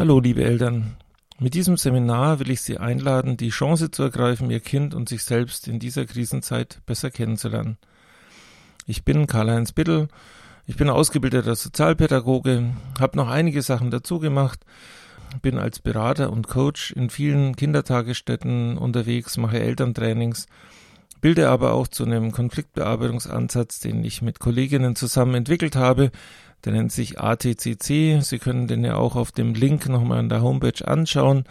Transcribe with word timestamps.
Hallo, 0.00 0.18
liebe 0.18 0.42
Eltern. 0.42 0.96
Mit 1.38 1.52
diesem 1.52 1.76
Seminar 1.76 2.40
will 2.40 2.50
ich 2.50 2.62
Sie 2.62 2.78
einladen, 2.78 3.36
die 3.36 3.50
Chance 3.50 3.90
zu 3.90 4.02
ergreifen, 4.02 4.50
Ihr 4.50 4.60
Kind 4.60 4.94
und 4.94 5.10
sich 5.10 5.24
selbst 5.24 5.68
in 5.68 5.78
dieser 5.78 6.06
Krisenzeit 6.06 6.80
besser 6.86 7.10
kennenzulernen. 7.10 7.76
Ich 8.86 9.04
bin 9.04 9.26
Karl-Heinz 9.26 9.72
Bittel. 9.72 10.08
Ich 10.66 10.76
bin 10.76 10.88
ausgebildeter 10.88 11.54
Sozialpädagoge, 11.54 12.70
habe 12.98 13.18
noch 13.18 13.28
einige 13.28 13.60
Sachen 13.60 13.90
dazu 13.90 14.20
gemacht, 14.20 14.64
bin 15.42 15.58
als 15.58 15.80
Berater 15.80 16.32
und 16.32 16.48
Coach 16.48 16.92
in 16.92 17.10
vielen 17.10 17.54
Kindertagesstätten 17.54 18.78
unterwegs, 18.78 19.36
mache 19.36 19.60
Elterntrainings, 19.60 20.46
bilde 21.20 21.48
aber 21.48 21.74
auch 21.74 21.88
zu 21.88 22.04
einem 22.04 22.32
Konfliktbearbeitungsansatz, 22.32 23.80
den 23.80 24.04
ich 24.04 24.22
mit 24.22 24.40
Kolleginnen 24.40 24.96
zusammen 24.96 25.34
entwickelt 25.34 25.76
habe, 25.76 26.10
der 26.64 26.72
nennt 26.72 26.92
sich 26.92 27.18
ATCC. 27.20 28.20
Sie 28.20 28.38
können 28.38 28.66
den 28.66 28.84
ja 28.84 28.96
auch 28.96 29.16
auf 29.16 29.32
dem 29.32 29.54
Link 29.54 29.88
nochmal 29.88 30.18
an 30.18 30.28
der 30.28 30.42
Homepage 30.42 30.86
anschauen. 30.86 31.44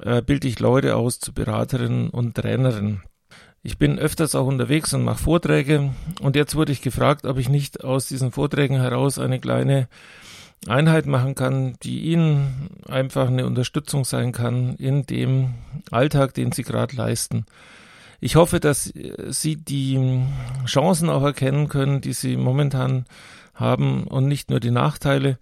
Äh, 0.00 0.22
bilde 0.22 0.48
ich 0.48 0.60
Leute 0.60 0.96
aus 0.96 1.18
zu 1.18 1.32
Beraterinnen 1.32 2.10
und 2.10 2.36
Trainerinnen. 2.36 3.02
Ich 3.62 3.78
bin 3.78 3.98
öfters 3.98 4.34
auch 4.34 4.46
unterwegs 4.46 4.94
und 4.94 5.02
mache 5.02 5.22
Vorträge. 5.22 5.92
Und 6.20 6.36
jetzt 6.36 6.54
wurde 6.54 6.72
ich 6.72 6.82
gefragt, 6.82 7.26
ob 7.26 7.38
ich 7.38 7.48
nicht 7.48 7.84
aus 7.84 8.06
diesen 8.06 8.30
Vorträgen 8.30 8.76
heraus 8.76 9.18
eine 9.18 9.40
kleine 9.40 9.88
Einheit 10.66 11.06
machen 11.06 11.34
kann, 11.34 11.76
die 11.82 12.00
Ihnen 12.00 12.70
einfach 12.86 13.28
eine 13.28 13.46
Unterstützung 13.46 14.04
sein 14.04 14.32
kann 14.32 14.74
in 14.76 15.04
dem 15.04 15.54
Alltag, 15.90 16.34
den 16.34 16.52
Sie 16.52 16.62
gerade 16.62 16.94
leisten. 16.96 17.46
Ich 18.20 18.36
hoffe, 18.36 18.58
dass 18.58 18.92
Sie 19.28 19.56
die 19.56 20.24
Chancen 20.66 21.08
auch 21.08 21.22
erkennen 21.22 21.68
können, 21.68 22.00
die 22.00 22.12
Sie 22.12 22.36
momentan 22.36 23.04
haben 23.54 24.04
und 24.06 24.26
nicht 24.26 24.50
nur 24.50 24.60
die 24.60 24.70
Nachteile. 24.70 25.38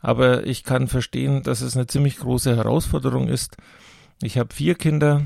Aber 0.00 0.46
ich 0.46 0.64
kann 0.64 0.88
verstehen, 0.88 1.42
dass 1.42 1.60
es 1.60 1.76
eine 1.76 1.86
ziemlich 1.86 2.18
große 2.18 2.56
Herausforderung 2.56 3.28
ist. 3.28 3.56
Ich 4.22 4.38
habe 4.38 4.54
vier 4.54 4.74
Kinder 4.74 5.22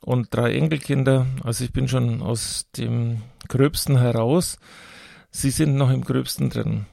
und 0.00 0.34
drei 0.34 0.54
Enkelkinder. 0.54 1.26
Also 1.42 1.64
ich 1.64 1.72
bin 1.72 1.88
schon 1.88 2.22
aus 2.22 2.66
dem 2.76 3.22
Gröbsten 3.48 3.98
heraus. 3.98 4.58
Sie 5.30 5.50
sind 5.50 5.76
noch 5.76 5.90
im 5.90 6.04
Gröbsten 6.04 6.50
drin. 6.50 6.86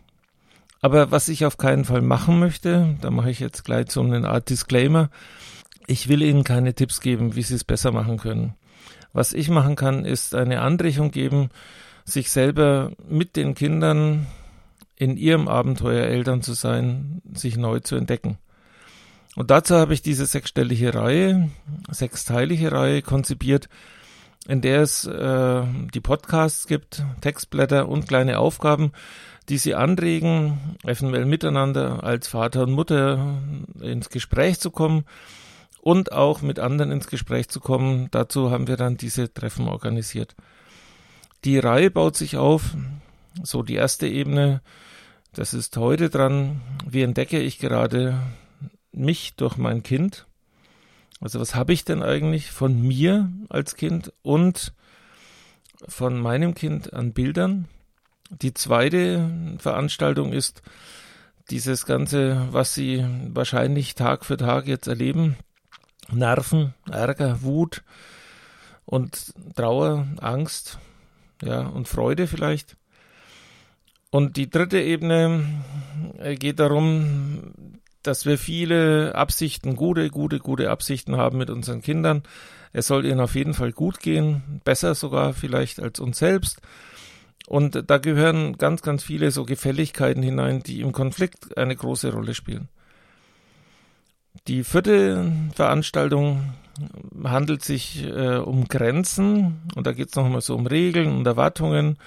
Aber 0.82 1.12
was 1.12 1.30
ich 1.30 1.46
auf 1.46 1.58
keinen 1.58 1.86
Fall 1.86 2.02
machen 2.02 2.40
möchte, 2.40 2.98
da 3.00 3.10
mache 3.10 3.32
ich 3.32 3.40
jetzt 3.40 3.64
gleich 3.64 3.90
so 3.90 4.02
eine 4.02 4.28
Art 4.28 4.50
Disclaimer. 4.50 5.10
Ich 5.88 6.10
will 6.10 6.22
Ihnen 6.22 6.44
keine 6.44 6.74
Tipps 6.74 7.00
geben, 7.00 7.36
wie 7.36 7.42
Sie 7.42 7.56
es 7.56 7.64
besser 7.64 7.94
machen 7.94 8.18
können. 8.18 8.56
Was 9.14 9.34
ich 9.34 9.50
machen 9.50 9.76
kann, 9.76 10.06
ist 10.06 10.34
eine 10.34 10.62
Anregung 10.62 11.12
geben, 11.12 11.50
sich 12.04 12.32
selber 12.32 12.92
mit 13.08 13.36
den 13.36 13.54
Kindern 13.54 14.26
in 14.96 15.18
ihrem 15.18 15.48
Abenteuer 15.48 16.08
Eltern 16.08 16.42
zu 16.42 16.54
sein, 16.54 17.22
sich 17.34 17.56
neu 17.56 17.80
zu 17.80 17.96
entdecken. 17.96 18.38
Und 19.36 19.52
dazu 19.52 19.76
habe 19.76 19.94
ich 19.94 20.02
diese 20.02 20.26
sechsstellige 20.26 20.94
Reihe, 20.94 21.50
sechsteilige 21.90 22.72
Reihe 22.72 23.02
konzipiert, 23.02 23.70
in 24.48 24.62
der 24.62 24.82
es 24.82 25.06
äh, 25.06 25.64
die 25.94 26.02
Podcasts 26.02 26.68
gibt, 26.68 27.04
Textblätter 27.22 27.88
und 27.88 28.08
kleine 28.08 28.40
Aufgaben, 28.40 28.92
die 29.50 29.58
sie 29.58 29.76
anregen, 29.76 30.78
eventuell 30.84 31.26
miteinander 31.26 32.04
als 32.04 32.28
Vater 32.28 32.64
und 32.64 32.72
Mutter 32.72 33.38
ins 33.80 34.10
Gespräch 34.10 34.60
zu 34.60 34.72
kommen 34.72 35.06
und 35.84 36.14
auch 36.14 36.42
mit 36.42 36.60
anderen 36.60 36.92
ins 36.92 37.08
Gespräch 37.08 37.50
zu 37.50 37.60
kommen. 37.60 38.08
Dazu 38.12 38.52
haben 38.52 38.68
wir 38.68 38.78
dann 38.78 38.96
diese 38.96 39.34
Treffen 39.34 39.68
organisiert. 39.68 40.34
Die 41.44 41.60
Reihe 41.60 41.92
baut 41.92 42.16
sich 42.16 42.38
auf, 42.38 42.78
so 43.44 43.64
die 43.64 43.76
erste 43.76 44.08
Ebene, 44.08 44.62
das 45.34 45.54
ist 45.54 45.76
heute 45.76 46.10
dran, 46.10 46.62
wie 46.88 47.02
entdecke 47.02 47.40
ich 47.40 47.60
gerade 47.60 48.18
mich 48.94 49.36
durch 49.36 49.58
mein 49.58 49.84
Kind? 49.84 50.26
Also 51.20 51.42
was 51.42 51.54
habe 51.54 51.74
ich 51.74 51.84
denn 51.84 52.02
eigentlich 52.02 52.52
von 52.52 52.82
mir 52.82 53.30
als 53.50 53.76
Kind 53.76 54.14
und 54.22 54.74
von 55.86 56.18
meinem 56.18 56.56
Kind 56.56 56.94
an 56.94 57.12
Bildern? 57.12 57.68
Die 58.30 58.54
zweite 58.54 59.30
Veranstaltung 59.58 60.32
ist 60.32 60.62
dieses 61.50 61.86
Ganze, 61.86 62.48
was 62.52 62.74
Sie 62.74 63.06
wahrscheinlich 63.34 63.96
Tag 63.96 64.24
für 64.24 64.38
Tag 64.38 64.68
jetzt 64.68 64.88
erleben. 64.88 65.36
Nerven, 66.16 66.74
Ärger, 66.90 67.42
Wut 67.42 67.84
und 68.86 69.34
Trauer, 69.56 70.08
Angst, 70.20 70.80
ja, 71.42 71.62
und 71.62 71.88
Freude 71.88 72.28
vielleicht. 72.28 72.78
Und 74.10 74.38
die 74.38 74.50
dritte 74.50 74.80
Ebene 74.80 75.44
äh, 76.20 76.36
geht 76.36 76.60
darum, 76.60 77.52
dass 78.04 78.26
wir 78.26 78.38
viele 78.38 79.16
Absichten, 79.16 79.76
gute, 79.76 80.10
gute, 80.10 80.40
gute 80.40 80.70
Absichten 80.70 81.18
haben 81.18 81.38
mit 81.38 81.50
unseren 81.50 81.82
Kindern. 81.82 82.24
Es 82.74 82.88
soll 82.88 83.06
ihnen 83.06 83.22
auf 83.22 83.36
jeden 83.36 83.54
Fall 83.54 83.72
gut 83.72 84.00
gehen, 84.00 84.62
besser 84.66 84.94
sogar 84.94 85.34
vielleicht 85.34 85.80
als 85.80 86.00
uns 86.00 86.20
selbst. 86.20 86.62
Und 87.48 87.90
da 87.90 87.98
gehören 87.98 88.58
ganz, 88.58 88.82
ganz 88.82 89.04
viele 89.04 89.32
so 89.32 89.46
Gefälligkeiten 89.46 90.24
hinein, 90.24 90.64
die 90.64 90.82
im 90.82 90.92
Konflikt 90.92 91.58
eine 91.58 91.76
große 91.76 92.12
Rolle 92.14 92.34
spielen. 92.34 92.70
Die 94.48 94.64
vierte 94.64 95.32
Veranstaltung 95.56 96.54
handelt 97.24 97.64
sich 97.64 98.04
äh, 98.04 98.38
um 98.38 98.68
Grenzen 98.68 99.62
und 99.76 99.86
da 99.86 99.92
geht 99.94 100.10
es 100.10 100.16
nochmal 100.16 100.42
so 100.42 100.56
um 100.56 100.66
Regeln 100.66 101.16
und 101.16 101.28
Erwartungen 101.28 101.98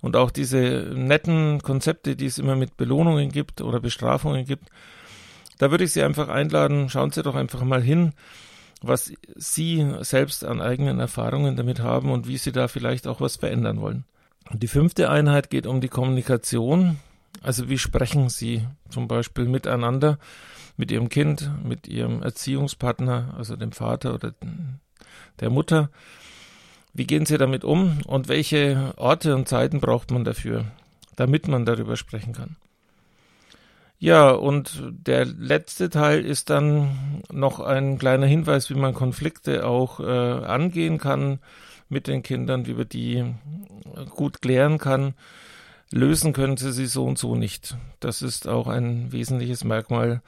und 0.00 0.16
auch 0.16 0.30
diese 0.30 0.92
netten 0.94 1.62
Konzepte, 1.62 2.16
die 2.16 2.26
es 2.26 2.38
immer 2.38 2.56
mit 2.56 2.76
Belohnungen 2.76 3.30
gibt 3.30 3.60
oder 3.60 3.80
Bestrafungen 3.80 4.44
gibt. 4.44 4.68
Da 5.58 5.70
würde 5.70 5.84
ich 5.84 5.92
Sie 5.92 6.02
einfach 6.02 6.28
einladen, 6.28 6.88
schauen 6.88 7.10
Sie 7.10 7.22
doch 7.22 7.34
einfach 7.34 7.62
mal 7.62 7.82
hin, 7.82 8.12
was 8.82 9.12
Sie 9.36 9.86
selbst 10.00 10.44
an 10.44 10.60
eigenen 10.60 11.00
Erfahrungen 11.00 11.56
damit 11.56 11.80
haben 11.80 12.10
und 12.10 12.26
wie 12.26 12.38
Sie 12.38 12.52
da 12.52 12.68
vielleicht 12.68 13.06
auch 13.06 13.20
was 13.20 13.36
verändern 13.36 13.80
wollen. 13.80 14.04
Die 14.52 14.68
fünfte 14.68 15.10
Einheit 15.10 15.48
geht 15.48 15.66
um 15.66 15.80
die 15.80 15.88
Kommunikation. 15.88 16.98
Also 17.44 17.68
wie 17.68 17.76
sprechen 17.76 18.30
Sie 18.30 18.66
zum 18.88 19.06
Beispiel 19.06 19.44
miteinander, 19.44 20.18
mit 20.78 20.90
Ihrem 20.90 21.10
Kind, 21.10 21.50
mit 21.62 21.86
Ihrem 21.86 22.22
Erziehungspartner, 22.22 23.34
also 23.36 23.54
dem 23.54 23.72
Vater 23.72 24.14
oder 24.14 24.32
der 25.40 25.50
Mutter. 25.50 25.90
Wie 26.94 27.06
gehen 27.06 27.26
Sie 27.26 27.36
damit 27.36 27.62
um 27.62 28.00
und 28.06 28.28
welche 28.28 28.94
Orte 28.96 29.34
und 29.36 29.46
Zeiten 29.46 29.80
braucht 29.80 30.10
man 30.10 30.24
dafür, 30.24 30.64
damit 31.16 31.46
man 31.46 31.66
darüber 31.66 31.96
sprechen 31.96 32.32
kann? 32.32 32.56
Ja, 33.98 34.30
und 34.30 34.82
der 34.90 35.26
letzte 35.26 35.90
Teil 35.90 36.24
ist 36.24 36.48
dann 36.48 37.22
noch 37.30 37.60
ein 37.60 37.98
kleiner 37.98 38.26
Hinweis, 38.26 38.70
wie 38.70 38.74
man 38.74 38.94
Konflikte 38.94 39.66
auch 39.66 40.00
äh, 40.00 40.04
angehen 40.04 40.96
kann 40.96 41.40
mit 41.90 42.06
den 42.06 42.22
Kindern, 42.22 42.66
wie 42.66 42.74
man 42.74 42.88
die 42.88 43.34
gut 44.14 44.40
klären 44.40 44.78
kann. 44.78 45.14
Lösen 45.94 46.32
können 46.32 46.56
sie 46.56 46.72
sie 46.72 46.86
so 46.86 47.04
und 47.04 47.18
so 47.18 47.36
nicht. 47.36 47.76
Das 48.00 48.20
ist 48.20 48.48
auch 48.48 48.66
ein 48.66 49.12
wesentliches 49.12 49.62
Merkmal 49.62 50.22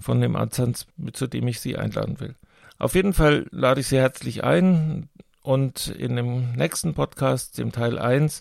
von 0.00 0.20
dem 0.20 0.34
Ansatz, 0.34 0.86
zu 1.12 1.28
dem 1.28 1.46
ich 1.46 1.60
Sie 1.60 1.76
einladen 1.76 2.18
will. 2.18 2.34
Auf 2.80 2.96
jeden 2.96 3.12
Fall 3.12 3.46
lade 3.52 3.80
ich 3.80 3.86
Sie 3.86 3.96
herzlich 3.96 4.42
ein, 4.42 5.08
und 5.40 5.88
in 5.88 6.16
dem 6.16 6.52
nächsten 6.52 6.94
Podcast, 6.94 7.58
dem 7.58 7.70
Teil 7.70 7.98
1, 7.98 8.40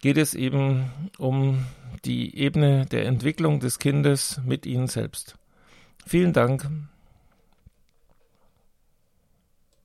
geht 0.00 0.16
es 0.16 0.34
eben 0.34 0.90
um 1.16 1.64
die 2.04 2.36
Ebene 2.38 2.86
der 2.86 3.06
Entwicklung 3.06 3.60
des 3.60 3.78
Kindes 3.78 4.40
mit 4.44 4.66
Ihnen 4.66 4.88
selbst. 4.88 5.36
Vielen 6.04 6.32
Dank. 6.32 6.68